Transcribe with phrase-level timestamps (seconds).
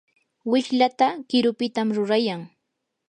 [0.51, 2.41] wishlata qirupitam rurayan.